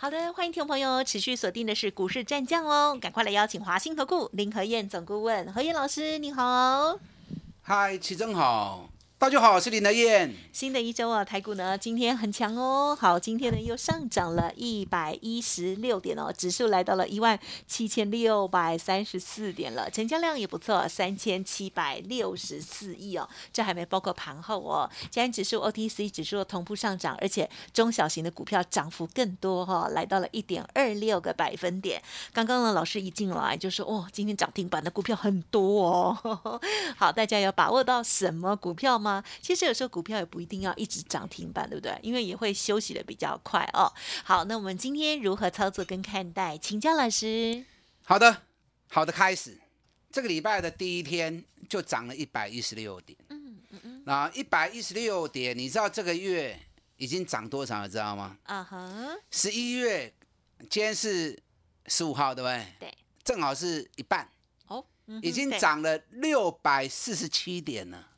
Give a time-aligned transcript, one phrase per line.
[0.00, 7.00] 好的，欢迎听众朋友持续锁定的是股市战将哦，赶快来邀请华兴投顾林和燕总顾问何燕老师，你好。
[7.62, 8.88] 嗨，齐正好。
[9.20, 10.32] 大家好，我是林德燕。
[10.52, 12.96] 新的一周啊，台股呢今天很强哦。
[12.98, 17.36] 好，今天呢又上涨了一百一十六点哦，指数来到了一万
[17.66, 23.28] 七千六百三十四点了，成交量也不错，三千七百六十四亿哦。
[23.52, 24.88] 这还没包括盘后哦。
[25.10, 32.00] 今天指数 OTC 指数同步上涨，而且中小型的股票涨幅更多哈，来到了一点二六个百分点。
[32.32, 36.60] 刚刚呢，老师一进来就说哦，今天涨停板的股票很多哦。
[36.96, 39.07] 好，大家有把握到什么股票吗？
[39.40, 41.98] 其实有时候股票也不一定要一直涨停板，对不对？
[42.02, 43.92] 因为也会休息的比较快哦。
[44.24, 46.56] 好，那我们今天如何操作跟看待？
[46.58, 47.64] 请教老师。
[48.04, 48.42] 好的，
[48.88, 49.58] 好的，开始。
[50.10, 53.18] 这个礼拜的第一天就涨了一百一十六点。
[53.28, 54.02] 嗯嗯嗯。
[54.06, 56.58] 那一百一十六点，你知道这个月
[56.96, 57.88] 已经涨多少了？
[57.88, 58.38] 知道吗？
[58.44, 59.16] 啊哈。
[59.30, 60.12] 十一月，
[60.70, 61.38] 今天是
[61.86, 62.66] 十五号，对不对？
[62.80, 62.98] 对。
[63.22, 64.26] 正好是一半。
[64.68, 64.82] 哦。
[65.22, 68.08] 已经涨了六百四十七点了。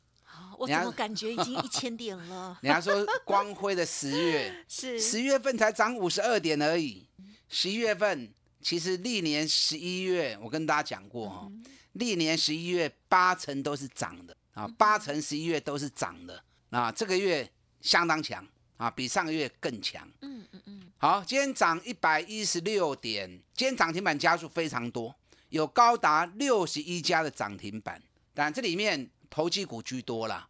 [0.61, 2.55] 我怎么感觉已经一千点了？
[2.61, 7.07] 人家说光辉的十月 是十月份才涨五十二点而已。
[7.49, 8.31] 十一月份
[8.61, 11.51] 其实历年十一月，我跟大家讲过哈，
[11.93, 16.91] 历年十一月八成都是涨的啊，八成十一月都是涨的啊。
[16.91, 17.49] 这个月
[17.81, 20.07] 相当强啊，比上个月更强。
[20.21, 20.81] 嗯嗯嗯。
[20.99, 25.15] 好，今天涨一百一十六点，今天涨停板家数非常多，
[25.49, 27.99] 有高达六十一家的涨停板，
[28.35, 30.47] 但这里面投机股居多啦。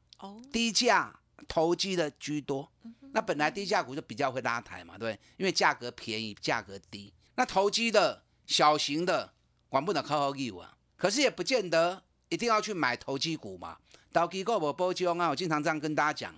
[0.52, 2.72] 低价投机的居多，
[3.14, 5.20] 那本来低价股就比较会拉抬嘛，对不对？
[5.38, 7.14] 因为价格便宜，价格低。
[7.36, 9.34] 那投机的小型的，
[9.68, 10.78] 管不了靠靠义务啊。
[10.96, 13.78] 可是也不见得一定要去买投机股嘛。
[14.14, 16.36] 投机股无保障啊，我经常这样跟大家讲。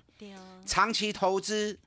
[0.66, 1.78] 长期投资，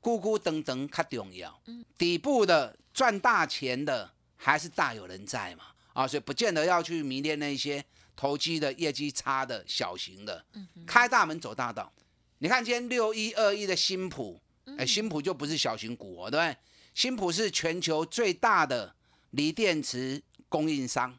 [0.00, 1.60] 咕咕等等较重要。
[1.98, 5.64] 底部的赚大钱的还是大有人在嘛。
[5.92, 7.84] 啊，所以不见得要去迷恋那些。
[8.16, 10.44] 投机的业绩差的小型的，
[10.86, 11.92] 开大门走大道。
[12.38, 14.40] 你看今天六一二一的新普，
[14.76, 16.56] 哎，新普就不是小型股哦，对不对？
[16.94, 18.94] 新普是全球最大的
[19.30, 21.16] 锂电池供应商。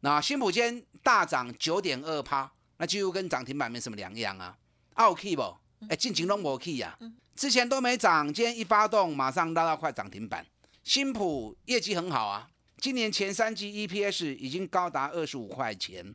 [0.00, 4.56] 那新普今天大涨九点二趴，那几乎跟涨停板没什么两样啊。
[4.94, 5.56] 奥 K 不？
[5.88, 6.98] 哎，进情都没 K 呀。
[7.34, 10.46] 之前都没涨，今天一发动，马上拉到快涨停板。
[10.84, 16.14] 新普业绩很好啊，今年前三季 EPS 已经高达二十五块钱。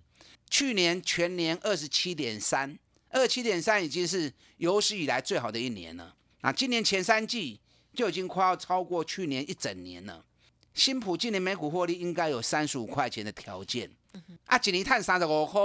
[0.50, 2.78] 去年全年二十七点三，
[3.10, 6.16] 二七点三已经是有史以来最好的一年了。
[6.42, 7.60] 那今年前三季
[7.94, 10.26] 就已经快要超过去年一整年了。
[10.74, 13.90] 新普今年每股获利应该有三十五块钱的条件。
[14.46, 15.62] 啊，今年碳三十五块，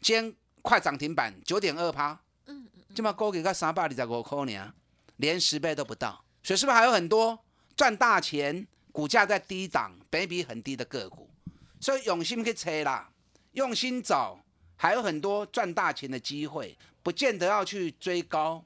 [0.00, 2.18] 今天快涨停板九点二趴。
[2.46, 4.72] 嗯嗯，这么高给个三百二十五块呢，
[5.16, 6.24] 连十倍都不到。
[6.42, 7.38] 所以是不是还有很多
[7.76, 8.66] 赚大钱、
[8.96, 11.28] 股价在低档、倍比很低的个股？
[11.78, 13.10] 所以用心去猜啦。
[13.52, 14.42] 用心找，
[14.74, 18.64] 还有很多赚大钱的机会，不见得要去追高，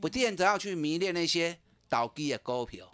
[0.00, 2.88] 不见得要去迷恋那些倒低的股票。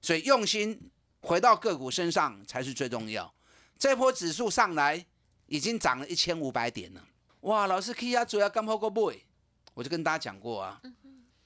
[0.00, 3.30] 所以用心回到个股身上才是最重要。
[3.78, 5.04] 这波指数上来
[5.48, 7.04] 已经涨了一千五百点了，
[7.40, 7.66] 哇！
[7.66, 9.22] 老师 K 啊，主要干破个背，
[9.74, 10.80] 我就跟大家讲过啊，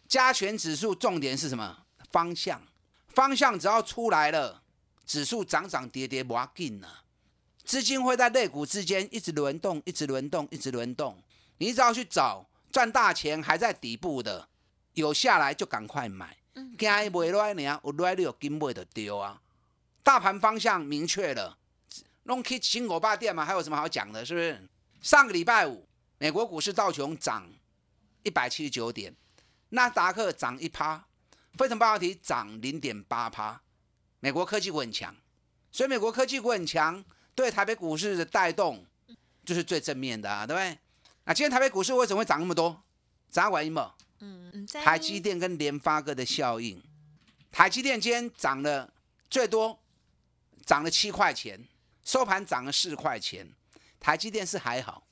[0.06, 1.76] 加权指数重点是什么？
[2.12, 2.62] 方向，
[3.08, 4.62] 方向只要出来了，
[5.06, 6.88] 指数涨涨跌跌不要紧呢。
[7.64, 11.22] 资金会在类股之间一直轮动，一直轮动，一直轮动。
[11.58, 14.48] 你只要去找赚大钱还在底部的，
[14.94, 16.36] 有下来就赶快买。
[16.78, 19.40] 惊伊卖落来呢，有落来你有金买就丢啊。
[20.02, 21.58] 大盘方向明确了，
[22.24, 24.24] 弄去新股霸店嘛，还有什么好讲的？
[24.24, 24.68] 是不是？
[25.02, 25.86] 上个礼拜五，
[26.18, 27.48] 美国股市道琼涨
[28.22, 29.14] 一百七十九点，
[29.70, 31.06] 纳达克涨一趴，
[31.58, 33.60] 费城半导体涨零点八趴。
[34.20, 35.14] 美国科技股很强，
[35.70, 37.04] 所以美国科技股很强。
[37.34, 38.82] 对台北股市的带动，
[39.44, 40.78] 就是最正面的啊，对不对？
[41.24, 42.82] 那今天台北股市为什么会涨那么多？
[43.28, 43.92] 涨原因嘛？
[44.20, 46.82] 嗯，台积电跟联发科的效应。
[47.52, 48.90] 台积电今天涨了
[49.28, 49.78] 最多，
[50.64, 51.62] 涨了七块钱，
[52.02, 53.46] 收盘涨了四块钱。
[54.00, 55.06] 台积电是还好，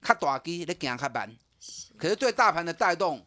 [0.00, 1.36] 它大机你行卡慢，
[1.96, 3.24] 可是对大盘的带动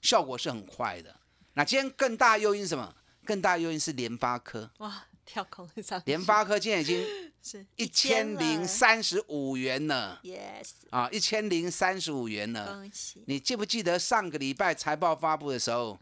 [0.00, 1.14] 效果是很快的。
[1.52, 2.94] 那今天更大诱因什么？
[3.24, 4.70] 更大诱因是联发科。
[4.78, 5.04] 哇。
[5.24, 7.00] 跳空上去，联发科今天已经
[7.40, 12.74] 是一千零三十五元了，yes，啊，一千零三十五元了。
[12.74, 15.96] 恭喜，你记不记得上个礼拜财报发布的时候，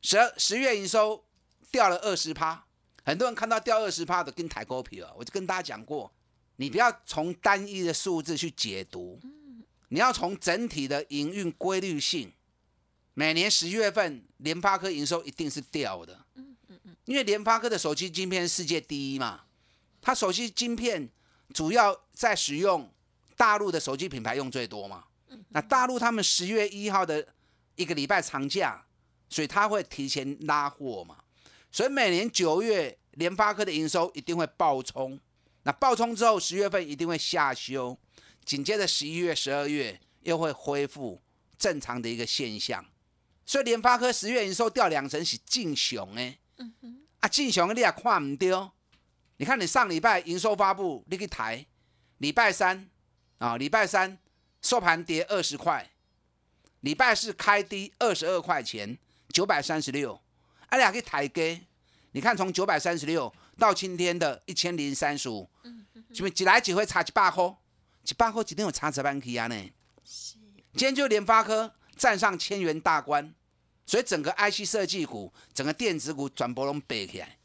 [0.00, 1.22] 十二十月营收
[1.72, 2.64] 掉了二十趴，
[3.04, 5.12] 很多人看到掉二十趴的跟抬高皮了。
[5.18, 6.10] 我就跟大家讲过，
[6.56, 9.20] 你不要从单一的数字去解读，
[9.88, 12.32] 你要从整体的营运规律性。
[13.14, 16.24] 每年十月份联发科营收一定是掉的，
[17.04, 19.42] 因为联发科的手机晶片世界第一嘛，
[20.00, 21.08] 它手机晶片
[21.52, 22.90] 主要在使用
[23.36, 25.04] 大陆的手机品牌用最多嘛。
[25.48, 27.26] 那大陆他们十月一号的
[27.74, 28.86] 一个礼拜长假，
[29.28, 31.18] 所以他会提前拉货嘛。
[31.70, 35.18] 所以每年九月联发科的营收一定会爆冲，
[35.64, 37.98] 那爆冲之后十月份一定会下修，
[38.44, 41.20] 紧接着十一月、十二月又会恢复
[41.58, 42.84] 正常的一个现象。
[43.44, 45.74] 所以联发科十月营收掉两成是正
[46.56, 46.88] 常的，
[47.20, 48.72] 啊，正常你也看唔到。
[49.36, 51.66] 你看你上礼拜营收发布，你去抬，
[52.18, 52.88] 礼拜三
[53.38, 54.18] 啊，礼拜三
[54.62, 55.90] 收盘跌二十块，
[56.80, 58.96] 礼拜四开低二十二块钱，
[59.30, 60.20] 九百三十六，
[60.68, 61.66] 啊，俩去抬低。
[62.12, 65.50] 你看从九百三十六到今天的一千零三十五，
[66.12, 67.44] 是不是一来一回差一百块？
[68.04, 69.70] 一百块一定有差十万起啊呢？
[70.04, 70.36] 是，
[70.74, 73.34] 今天就联发科站上千元大关，
[73.86, 77.38] 所以整个 IC 设计股、整个电子股转波拢背起来。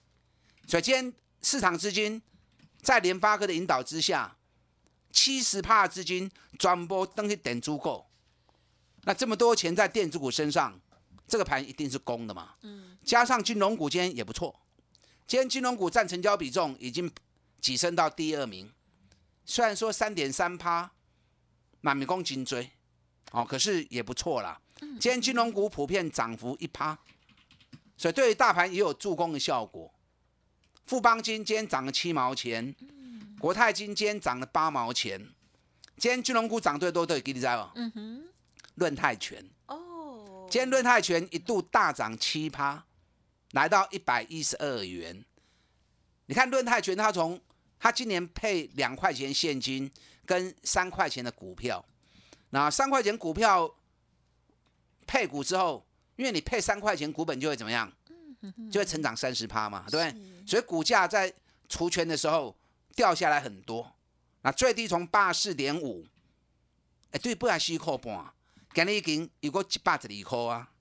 [0.68, 2.22] 所以今天市场资金
[2.82, 4.38] 在联发科的引导之下，
[5.12, 8.10] 七十帕资金转波登去点足够。
[9.04, 10.80] 那这么多钱在电子股身上，
[11.28, 12.56] 这个盘一定是公的嘛？
[12.62, 12.98] 嗯。
[13.04, 14.60] 加上金融股今天也不错，
[15.26, 17.12] 今天金融股占成交比重已经
[17.62, 18.72] 跻身到第二名，
[19.46, 20.92] 虽然说三点三趴，
[21.82, 22.72] 满米公颈椎。
[23.32, 24.60] 哦，可是也不错啦。
[24.80, 26.98] 今天金融股普遍涨幅一趴，
[27.98, 29.94] 所以对于大盘也有助攻的效果。
[30.86, 32.76] 富邦金今天涨了七毛钱，
[33.40, 35.20] 国泰金今天涨了八毛钱。
[35.98, 37.72] 今天金融股涨最多的，给你知道吗？
[37.76, 38.24] 嗯哼，
[38.76, 39.46] 润泰全。
[39.68, 42.86] 哦，今天润泰全一度大涨七趴，
[43.52, 45.24] 来到一百一十二元。
[46.28, 47.40] 你看润泰全，它从
[47.78, 49.92] 它今年配两块钱现金
[50.26, 51.84] 跟三块钱的股票。
[52.52, 53.70] 那三块钱股票
[55.10, 55.84] 配股之后，
[56.18, 57.92] 因为你配三块钱股本就会怎么样？
[58.72, 60.46] 就会成长三十趴嘛，对不对？
[60.46, 61.34] 所以股价在
[61.68, 62.56] 除权的时候
[62.96, 63.96] 掉下来很多。
[64.44, 66.06] 那最低从八十四点五，
[67.10, 68.32] 哎，对，不还四块半，
[68.76, 70.72] 今日已经有个一百十二块啊，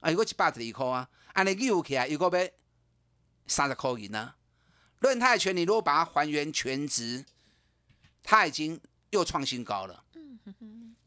[0.00, 2.50] 啊，有个一百十二块啊，安尼扭起来有个要
[3.46, 4.36] 三十块银啊。
[4.98, 7.24] 论泰拳，你如果把它还原全值，
[8.22, 8.78] 它已经
[9.10, 10.04] 又创新高了。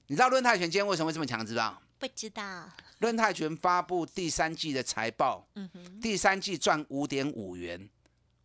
[0.08, 1.46] 你知道润泰拳今天为什么会这么强？
[1.46, 1.80] 知道？
[2.00, 2.72] 不知道。
[3.00, 5.48] 润泰拳发布第三季的财报，
[6.02, 7.90] 第三季赚五点五元，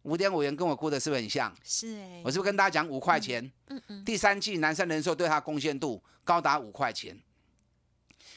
[0.03, 1.57] 五点五元跟我估的是不是很像？
[1.65, 2.21] 是哎。
[2.25, 3.51] 我是不是跟大家讲五块钱？
[3.69, 4.05] 嗯嗯。
[4.05, 7.19] 第三季南山人寿对它贡献度高达五块钱。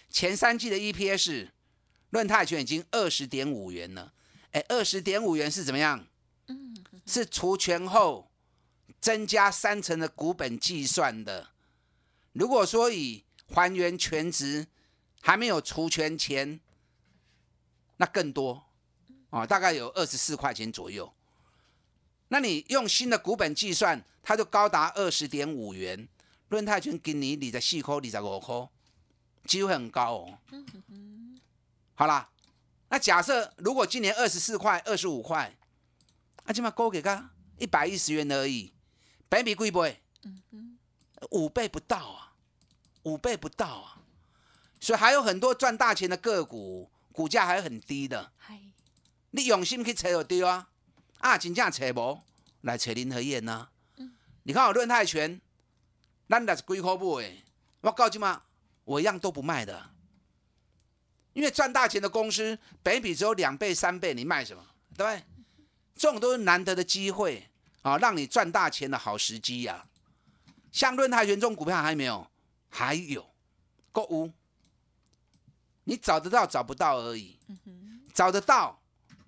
[0.10, 1.50] 前三季的 EPS，
[2.12, 4.14] 润泰拳已经二十点五元了。
[4.52, 6.08] 哎，二十点五元是怎么样？
[6.48, 6.78] 嗯。
[7.06, 8.30] 是除权后
[9.00, 11.50] 增加三成的股本计算的。
[12.34, 14.68] 如果说以还原全值
[15.28, 16.58] 还没有除权前，
[17.98, 18.64] 那更多
[19.30, 21.14] 啊，大概有二十四块钱左右。
[22.30, 26.08] 那你用新的股本计算，它就高达二十点五元。
[26.48, 28.70] 润泰全给你你的四块、你十五块，
[29.44, 30.40] 机会很高哦。
[31.94, 32.30] 好啦，
[32.88, 35.54] 那假设如果今年二十四块、二十五块，
[36.46, 38.72] 啊，起码高给个一百一十元而已，
[39.28, 40.02] 百比贵不贵？
[41.32, 42.32] 五倍不到啊。
[43.04, 44.02] 五倍不到啊，
[44.80, 48.32] 所以还有很多赚大钱的个股，股价还很低的。
[49.32, 50.70] 你用心去找就对啊，
[51.20, 52.22] 啊，真正找无
[52.62, 53.70] 来找林和燕呐。
[54.44, 55.42] 你看我论泰拳，
[56.30, 57.44] 咱那是几块买？
[57.82, 58.44] 我告诉嘛，
[58.86, 59.90] 我一样都不卖的，
[61.34, 64.64] 因为赚大钱的公司，本比只有两倍、三倍，你卖什么？
[64.96, 65.24] 对不对？
[65.96, 67.48] 这种都是难得的机会
[67.82, 69.86] 啊，让你赚大钱的好时机呀。
[70.72, 72.28] 像论泰拳这种股票还没有。
[72.70, 73.26] 还有
[73.92, 74.32] 购物，
[75.88, 77.40] 你找得到找不到而已。
[78.14, 78.82] 找得到，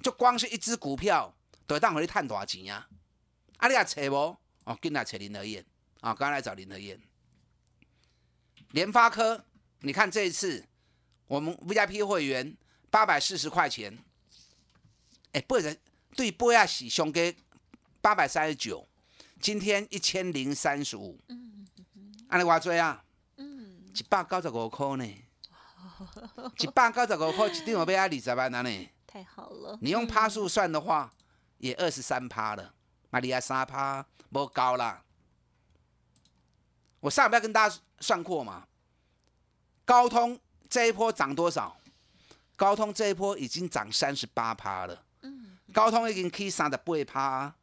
[0.03, 1.33] 就光是一只股票，
[1.65, 2.87] 都会当回去赚多少钱呀？
[3.57, 4.37] 啊，你也找无？
[4.65, 5.65] 哦，跟来找林德燕
[6.01, 6.99] 啊，刚来找林德燕。
[8.71, 9.45] 联发科，
[9.79, 10.65] 你看这一次
[11.27, 12.57] 我们 VIP 会员
[12.89, 13.97] 八百四十块钱，
[15.31, 15.77] 哎，不然
[16.15, 17.37] 对波亚喜兄给
[18.01, 18.87] 八百三十九，
[19.39, 21.19] 今天一千零三十五。
[21.29, 23.05] 嗯嗯嗯，按你话做啊？
[23.37, 25.15] 一百九十五块呢，
[26.59, 28.89] 一百九十五块一定要买啊二十万呢。
[29.07, 29.77] 太好了！
[29.81, 31.11] 你用趴数算的话，
[31.57, 32.73] 也二十三趴了，
[33.09, 35.03] 马里亚三趴，不高啦。
[36.99, 38.67] 我上礼拜跟大家算过嘛，
[39.85, 41.77] 高通这一波涨多少？
[42.55, 45.03] 高通这一波已经涨三十八趴了。
[45.73, 47.55] 高通已经去三十八趴，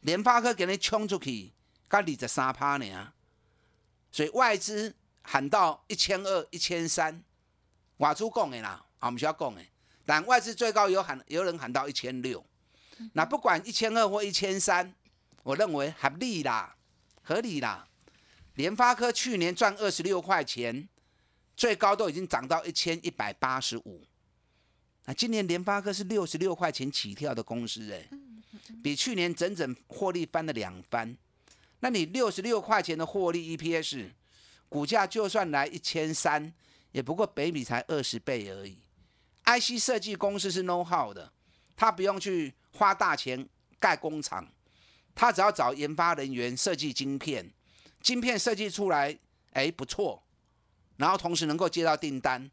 [0.00, 1.52] 联发科给你冲出去，
[1.88, 3.12] 才二十三趴呢。
[4.10, 7.22] 所以外资喊到一千二、一千三，
[7.98, 9.60] 外资讲的啦，我们需要讲的。
[10.06, 12.44] 但外资最高有喊，有人喊到一千六。
[13.12, 14.94] 那不管一千二或一千三，
[15.42, 16.76] 我认为合理啦，
[17.22, 17.88] 合理啦。
[18.54, 20.88] 联发科去年赚二十六块钱，
[21.56, 24.04] 最高都已经涨到一千一百八十五。
[25.06, 28.08] 那今年联发科是六十六块钱起跳的公司，哎，
[28.82, 31.16] 比去年整整获利翻了两番。
[31.80, 34.10] 那你六十六块钱的获利 EPS，
[34.68, 36.52] 股价就算来一千三，
[36.94, 38.78] 也不过北比才二十倍而已。
[39.44, 41.32] IC 设计公司是 know how 的，
[41.74, 43.48] 他不用去花大钱
[43.80, 44.48] 盖工厂，
[45.12, 47.52] 他只要找研发人员设计晶片，
[48.00, 49.18] 晶片设计出来，
[49.54, 50.22] 哎不错，
[50.96, 52.48] 然后同时能够接到订单，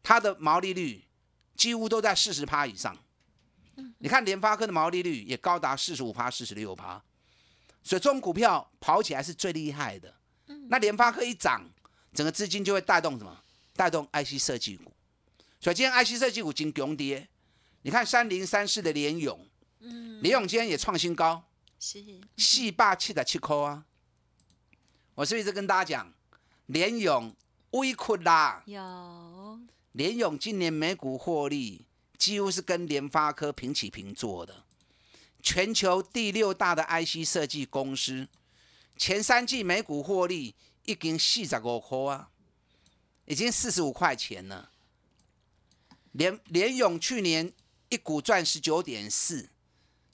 [0.00, 1.04] 它的毛利率
[1.56, 2.96] 几乎都在四十趴以上。
[3.98, 7.02] 你看联发科的毛利率也高达四十五趴、四十六趴，
[7.82, 10.14] 所以这种股票跑起来是最厉害的。
[10.68, 11.68] 那联发科一涨，
[12.12, 13.42] 整个资金就会带动什么？
[13.74, 14.92] 带动 IC 设计股。
[15.60, 17.28] 所以今天 IC 设计股金强跌，
[17.82, 19.46] 你看三零三四的联勇，
[19.80, 21.44] 嗯，联勇今天也创新高，
[21.78, 22.02] 是
[22.36, 23.84] 四霸七的七块啊。
[25.14, 26.12] 我是不是一直跟大家讲，
[26.66, 27.34] 联勇
[27.72, 28.62] 微亏啦？
[28.66, 29.60] 有
[29.92, 31.84] 联勇今年每股获利
[32.16, 34.64] 几乎是跟联发科平起平坐的，
[35.42, 38.28] 全球第六大的 IC 设计公司，
[38.96, 42.30] 前三季每股获利已经四十五块啊，
[43.26, 44.70] 已经四十五块钱了。
[46.12, 47.52] 联联勇去年
[47.88, 49.48] 一股赚十九点四，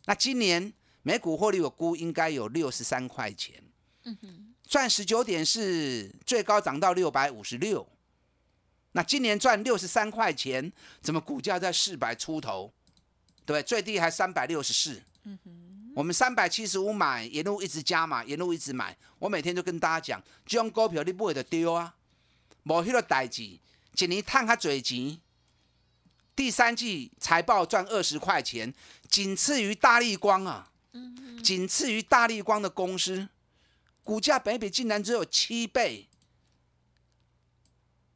[0.04, 3.62] 那今年每股获利我估应该有六十三块钱，
[4.04, 7.88] 嗯哼赚十九点四，最高涨到六百五十六。
[8.92, 12.72] 那今年赚六十三块钱，怎么股价在四百出头？
[13.44, 15.02] 对，最低还三百六十四。
[15.24, 15.65] 嗯哼
[15.96, 18.94] 我们三百七十五买，沿路一直加嘛，沿路一直买。
[19.18, 21.94] 我每天都跟大家讲，这种股票你不会就丢啊，
[22.64, 25.18] 无迄个代志，一年赚较侪钱。
[26.34, 28.74] 第三季财报赚二十块钱，
[29.08, 30.70] 仅次于大力光啊，
[31.42, 33.30] 仅次于大力光的公司，
[34.04, 36.08] 股价本比竟然只有七倍，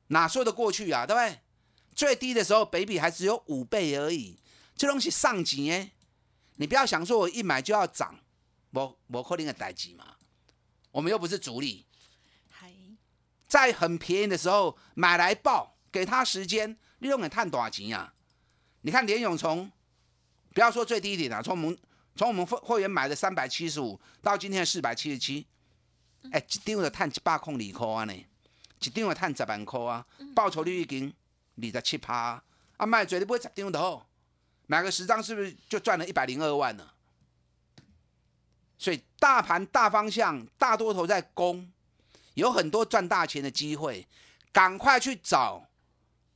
[0.08, 1.06] 哪说得过去啊？
[1.06, 1.38] 对不对？
[1.94, 4.36] 最低的时候北比还只有五倍而已，
[4.76, 5.90] 这东西上级哎，
[6.60, 8.20] 你不要想说我一买就要涨，
[8.72, 10.16] 我我可能的代级嘛，
[10.90, 11.86] 我们又不是主力，
[13.48, 16.76] 在很便宜的时候买来报，给他时间。
[16.98, 18.12] 利用给探多少钱啊？
[18.82, 19.72] 你看联永从
[20.52, 21.78] 不要说最低点啊，从我们
[22.14, 25.46] 从我们会会员买的三百七十五到今天的四百七十七，
[26.30, 31.10] 哎，一张就探一百空二块啊呢，一张就探十万块啊，报酬率已经
[31.56, 32.44] 二十七趴
[32.76, 34.06] 啊，卖最你不会十张的好，
[34.70, 36.88] 买个十张是不是就赚了一百零二万呢？
[38.78, 41.72] 所以大盘大方向大多头在攻，
[42.34, 44.06] 有很多赚大钱的机会，
[44.52, 45.66] 赶快去找。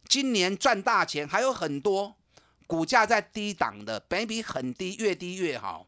[0.09, 2.17] 今年赚大钱还有很多，
[2.67, 5.87] 股价在低档的，本比很低，越低越好。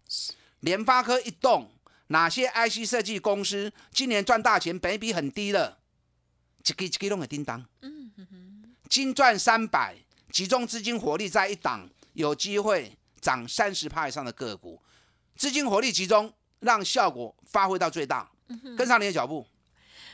[0.61, 1.73] 联发科一动，
[2.07, 5.79] 哪些 IC 设计公司今年赚大钱，本比很低了？
[6.65, 7.67] 一个一个弄个叮当。
[7.83, 9.97] 嗯金赚三百，
[10.31, 14.80] 集中资金火力在一档，有机会涨三十趴以上的个股，
[15.37, 18.28] 资金火力集中，让效果发挥到最大。
[18.76, 19.46] 跟上你的脚步。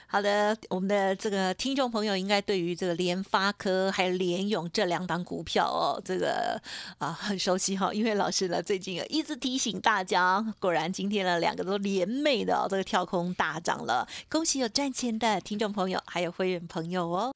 [0.07, 6.61] 好的，我们的这个听众朋友应该对于这个联发科还有联勇这两档股票哦，这个
[6.99, 17.33] 啊很熟悉哈，因为老师呢最近一直提醒大家，果然今天呢两个都连袂的哦这个跳空大涨了，恭喜有赚钱的听众朋友还有会员朋友哦。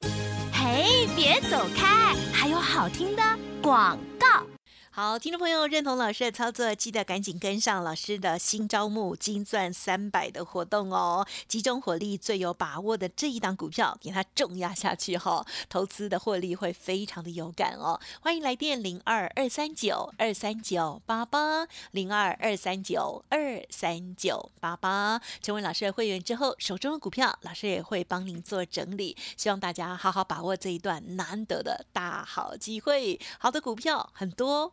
[0.53, 3.23] 嘿，别走开，还有好听的
[3.63, 4.56] 广告。
[4.99, 11.27] 好，听众朋友认同老师的操作，记得赶紧跟上老师的新招募金钻三百的活动哦！
[11.47, 18.01] 集中火力，最有把握的这一档股票，给它重压下去哈，投资的获利会非常的有感哦！
[18.23, 33.21] 欢迎来电零二二三九二三九八八零二二三九二三九八八，成为老师的会员之后，手中的股票，老师也会帮您做整理，希望大家好好把握这一段难得的大好机会。
[33.39, 34.73] 好的股票很多。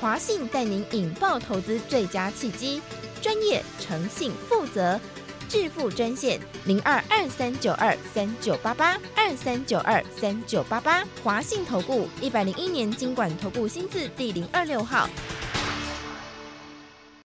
[0.00, 2.82] 华信带您引爆投资最佳契机，
[3.22, 5.00] 专业、诚信、负责，
[5.48, 15.08] 致富专线零二二三九二三九八八二三九二三九八八，华信投顾一百零一年经管投顾新字第零二六号。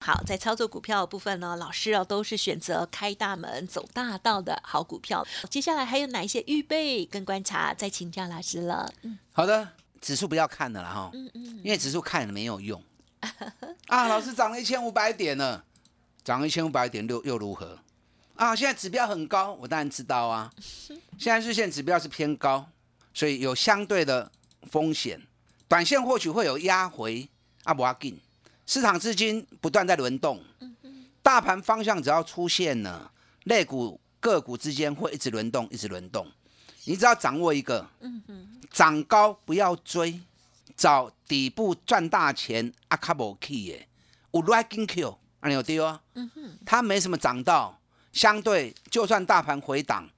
[0.02, 5.26] 好，在操作股票的部分呢，老师哦都是选择开大门、走大道的好股票。
[5.50, 7.74] 接下来还有哪一些预备跟观察？
[7.74, 8.92] 再请教老师了。
[9.02, 9.68] 嗯好的，
[10.00, 12.82] 指数不要看了啦哈，嗯嗯，因为指数看了没有用。
[13.88, 15.64] 啊，老师涨了一千五百点了，
[16.24, 17.78] 涨了一千五百点又又如何？
[18.36, 20.50] 啊，现在指标很高，我当然知道啊。
[21.18, 22.66] 现在日线指标是偏高，
[23.12, 24.30] 所以有相对的
[24.70, 25.20] 风险。
[25.68, 27.28] 短线或许会有压回，
[27.64, 28.18] 啊不要紧。
[28.66, 30.42] 市场资金不断在轮动，
[31.22, 33.12] 大盘方向只要出现了，
[33.44, 36.26] 类股个股之间会一直轮动，一直轮动。
[36.90, 40.20] 你只要掌握一个，嗯哼涨高不要追，
[40.76, 42.72] 找底部赚大钱。
[42.88, 43.88] 阿卡无 key 耶，
[44.32, 46.02] 有 right in Q，啊你有对啊？
[46.66, 47.80] 它没什么涨到，
[48.12, 50.08] 相对就算大盘回档，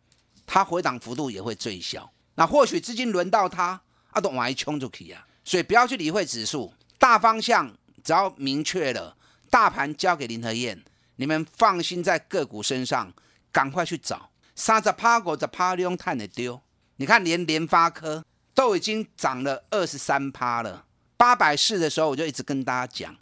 [0.46, 2.10] 它回档幅度也会最小。
[2.36, 5.26] 那或许资金轮到它，啊都往一冲就可以啊。
[5.44, 7.70] 所以不要去理会指数，大方向
[8.02, 9.14] 只要明确了，
[9.50, 10.82] 大盘交给林和燕，
[11.16, 13.12] 你们放心在个股身上，
[13.52, 14.30] 赶快去找。
[14.64, 16.62] 三十趴五十趴，你用碳的丢。
[16.94, 20.86] 你看，连联发科都已经涨了二十三趴了。
[21.16, 23.16] 八百四的时候，我就一直跟大家讲，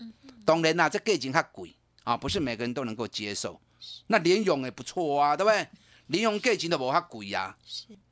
[0.45, 3.59] 当然啦，这个已经太贵啊，不是每个人都能够接受。
[4.09, 5.67] 那联勇也不错啊，对不对？
[6.09, 7.57] 联勇价钱都无遐贵啊，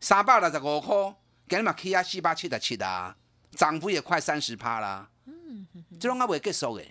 [0.00, 1.14] 三百六十五块，
[1.50, 3.14] 今日嘛起啊四百七十七啊，
[3.50, 5.06] 涨幅也快三十趴啦。
[6.00, 6.84] 这种还未结束的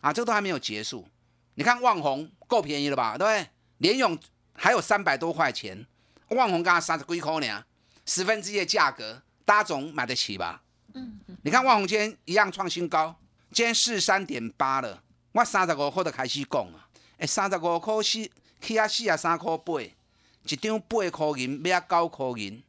[0.00, 1.06] 啊，这个都还没有结束。
[1.54, 3.48] 你看旺红够便宜了吧，对不对？
[3.78, 4.18] 联勇
[4.56, 5.86] 还有三百多块钱，
[6.28, 7.64] 万宏刚刚三十几块呢，
[8.04, 10.62] 十分之一的价格，大家总买得起吧？
[10.94, 13.14] 嗯，你看万宏今天一样创新高，
[13.52, 16.88] 今天四三点八了，我三十五块就开始讲啊，
[17.18, 22.62] 哎，三十五块四起啊四啊三块八，一张八块银买啊九块银，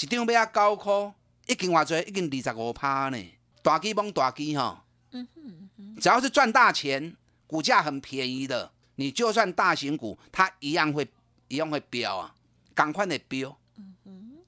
[0.00, 1.12] 一张买啊九块，
[1.46, 3.18] 已经偌济，已经二十五趴呢，
[3.62, 4.84] 大机帮大基哈。
[6.00, 7.14] 只要是赚大钱，
[7.46, 11.06] 股价很便宜的，你就算大型股，它一样会
[11.48, 12.34] 一样会飙啊，
[12.74, 13.56] 赶快的飙。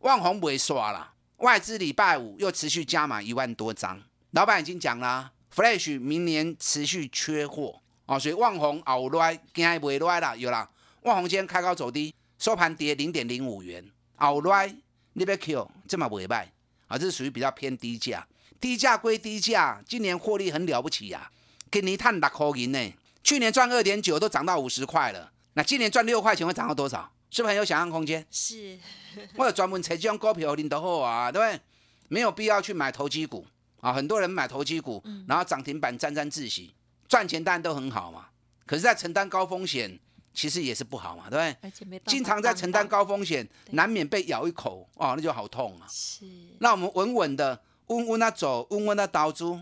[0.01, 10.71] 万红不会刷了，外资礼拜五又持续加码一万多张，老板已经讲啦，Flash 明年持续缺货哦，所以万红后来惊不来啦，有啦。
[11.03, 13.85] 万红今天开高走低，收盘跌零点零五元，
[14.17, 14.73] 后来
[15.15, 16.53] 你别 Q 这么尾卖
[16.87, 18.27] 啊，这是属于比较偏低价。
[18.61, 21.31] 低价归低价，今年获利很了不起呀、
[21.71, 25.33] 给你探六块银呢，去年赚二点九，都涨到五十块了。
[25.57, 27.11] 那今年赚六块钱会涨到多少？
[27.31, 28.25] 是不是很有想象空间？
[28.31, 28.79] 是，
[29.37, 31.61] 我有专门找这种股票领得好啊，对不对？
[32.09, 33.47] 没有必要去买投机股
[33.81, 36.75] 啊，很多人买投机股，然后涨停板沾沾自喜，
[37.09, 38.27] 赚钱当然都很好嘛。
[38.67, 39.99] 可是，在承担高风险，
[40.35, 41.57] 其实也是不好嘛，对不对？
[41.63, 45.89] 而且没办法经常在承担高风险，难免被咬一口哦，那就好痛啊。
[45.91, 46.27] 是，
[46.61, 49.61] 那我们稳稳的、稳稳的走，稳稳的倒租，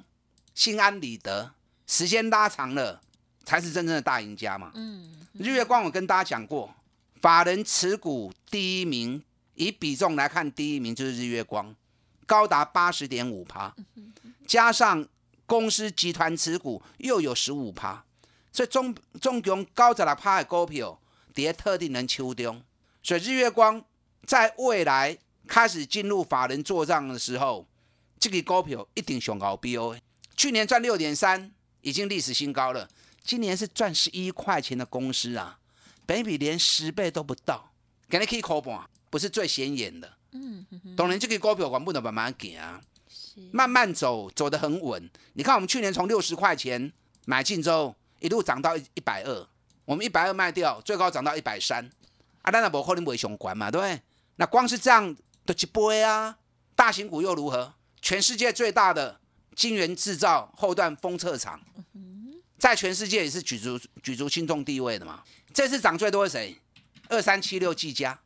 [0.54, 1.52] 心安理得。
[1.87, 3.00] 时间拉长了，
[3.44, 4.72] 才是真正的大赢家嘛。
[4.74, 6.74] 嗯，日月光我跟大家讲过，
[7.20, 9.22] 法人持股第一名，
[9.54, 11.74] 以比重来看，第一名就是日月光，
[12.26, 13.74] 高达八十点五趴，
[14.46, 15.07] 加上
[15.46, 18.04] 公司集团持股又有十五趴，
[18.52, 20.98] 所以中中共高十六趴的股票，
[21.35, 22.62] 跌特定人手中。
[23.02, 23.85] 所以日月光
[24.26, 27.66] 在未来开始进入法人做账的时候，
[28.18, 30.00] 这个股票一定上高标的。
[30.37, 31.52] 去年赚六点三，
[31.83, 32.88] 已经历史新高了。
[33.24, 35.58] 今年是赚十一块钱的公司啊，
[36.04, 37.72] 本比连十倍都不到，
[38.08, 40.12] 给你可以扣半，不是最显眼的。
[40.32, 45.10] 嗯当然，这个股票管不能慢慢行啊，是，慢慢走，走得很稳。
[45.32, 46.92] 你看，我们去年从六十块钱
[47.24, 49.48] 买进之后，一路涨到一百二，
[49.87, 51.90] 我们一百二卖掉，最高涨到一百三。
[52.42, 54.02] 啊，当然不可能不会熊管嘛，对不对？
[54.37, 56.37] 那光是这样的一波啊，
[56.74, 57.72] 大型股又如何？
[58.02, 59.18] 全世界最大的
[59.56, 61.58] 晶圆制造后段封测厂，
[62.59, 65.23] 在全世界也是举足举足轻重地位的嘛。
[65.53, 66.57] 这次涨最多是谁？
[67.09, 68.19] 二三七六技嘉。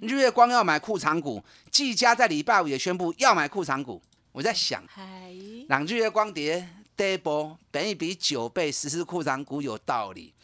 [0.00, 4.00] 日月光要买库藏股，技嘉在礼拜五也宣布要买库藏股。
[4.32, 5.32] 我在想，嗨，
[5.68, 10.34] 朗日月光碟第一波，本一比九倍，实施库藏股有道理。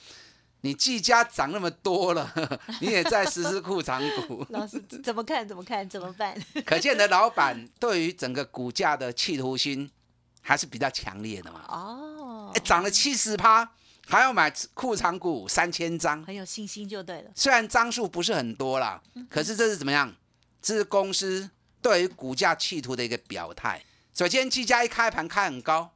[0.63, 2.33] 你技嘉涨那么多了，
[2.81, 5.47] 你也在实施库藏股， 老师怎么看？
[5.47, 5.89] 怎么看？
[5.89, 6.39] 怎么办？
[6.65, 9.91] 可见的老板对于整个股价的企图心
[10.41, 11.65] 还是比较强烈的嘛。
[11.69, 13.69] 哦哎，，涨了七十趴，
[14.07, 17.31] 还要买库藏股三千张，很有信心就对了。
[17.35, 20.13] 虽然张数不是很多啦，可是这是怎么样？
[20.61, 21.49] 这是公司
[21.81, 23.85] 对于股价企图的一个表态。
[24.13, 25.93] 首先，技嘉一开盘开很高，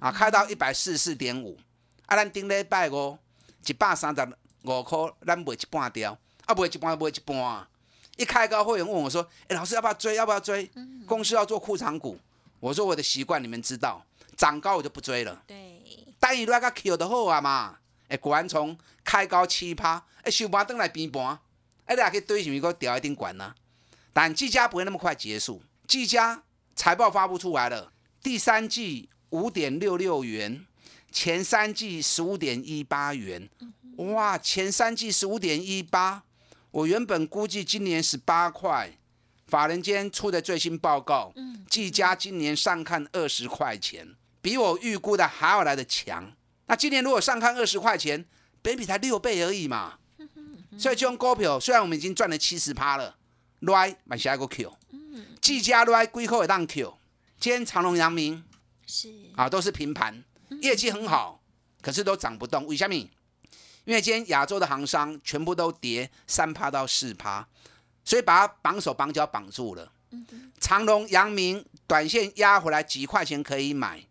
[0.00, 1.58] 啊，开到一百四十四点五，
[2.06, 3.16] 啊，咱顶礼拜五
[3.66, 4.22] 一百三十
[4.64, 7.68] 五块，咱卖一半掉，啊，卖一半卖一半啊。
[8.18, 10.14] 一开高，会员问我说：“哎、老师要不要追？
[10.16, 10.70] 要不要追？
[11.06, 12.18] 公司要做库藏股。”
[12.62, 15.80] 我说：“我的习惯你们知道，涨高我就不追了。”对，
[16.20, 17.78] 等伊那个 Q 的好啊嘛。
[18.06, 21.40] 哎，果然从开高七趴，哎，收盘登来平盘，
[21.86, 23.52] 哎，你也可以对什么个调一定管呢？
[24.12, 26.44] 但技嘉不会那么快结束，技嘉
[26.76, 30.64] 财报发布出来了，第三季五点六六元，
[31.10, 33.48] 前三季十五点一八元，
[33.96, 36.22] 哇，前三季十五点一八，
[36.70, 38.92] 我原本估计今年十八块，
[39.52, 46.32] 法人间出的最新报告，嗯技嘉今年上看二十块钱，比我预估的还要来的强。
[46.68, 48.24] 那今年如果上看二十块钱，
[48.62, 49.98] 本比才六倍而已嘛。
[50.78, 53.14] 所以这种股票，虽然我们已经赚了七十趴了，
[53.60, 54.72] 来买下一个 Q，
[55.42, 56.96] 技嘉来归口也当 Q。
[57.38, 58.42] 今天长隆、阳明
[58.86, 60.24] 是啊都是平盘，
[60.62, 61.42] 业绩很好，
[61.82, 62.66] 可是都涨不动。
[62.66, 62.94] 为什么？
[63.84, 67.46] 因为今天亚洲的行商全部都跌三趴到四趴，
[68.04, 69.92] 所以把它绑手绑脚绑住了。
[70.60, 74.02] 长隆、阳明短线压回来几块钱可以买，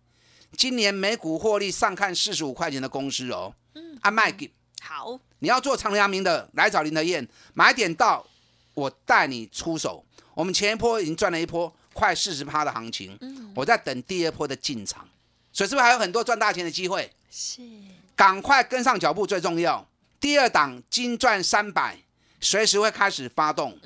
[0.58, 3.54] 今年每股获利上看四十五块钱的公司哦，
[4.01, 4.51] 啊卖给
[4.82, 8.25] 好，你要做长隆、阳明的，来找林德燕，买点到，
[8.73, 10.04] 我带你出手。
[10.34, 13.17] 我们前一波已经赚了一波快四十趴的行情，
[13.56, 15.08] 我在等第二波的进场，
[15.54, 17.12] 所以是不是还有很多赚大钱的机会？
[17.30, 17.62] 是
[18.15, 19.88] 赶快跟上脚步最重要。
[20.19, 21.97] 第二档金赚三百，
[22.41, 23.80] 随时会开始发动，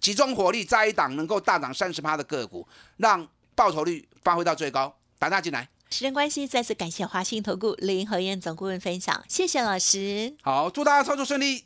[0.00, 4.94] 集中火力在一档能够大涨三十趴的个股，让报酬率发挥到最高。
[5.18, 10.34] 打大进来，时间关系，再次感谢华信投顾林和燕总顾问分享，谢谢老师。
[10.42, 11.64] 好，祝大家操作顺利。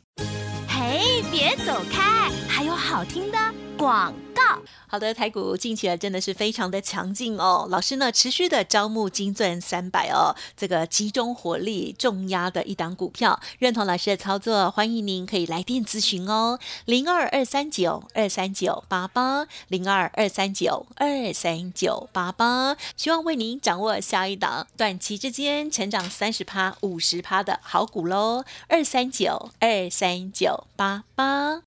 [0.67, 3.37] 嘿，别走开，还有好听的
[3.77, 4.41] 广告。
[4.87, 7.67] 好的，台股近期来真的是非常的强劲哦。
[7.69, 31.66] 老师呢，持续的招募金钻三百哦，这个集中火力重压的一档股票，认同老师的操作，欢迎您可以来电咨询哦，零二二三九二三九八八，零二二三九二三九八八，希望为您掌握下一档短期之间成长三十趴、五十趴的好股喽，二三九二三九八八。